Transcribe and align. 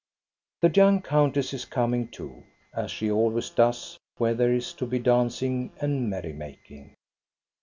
The 0.61 0.69
young 0.69 1.03
countess 1.03 1.53
is 1.53 1.65
coming 1.65 2.07
too, 2.07 2.43
as 2.73 2.89
she 2.89 3.11
always 3.11 3.51
does 3.51 3.99
where 4.17 4.33
there 4.33 4.51
is 4.51 4.73
to 4.81 4.87
be 4.87 4.97
dancing 4.97 5.71
and 5.79 6.09
merry 6.09 6.33
making. 6.33 6.95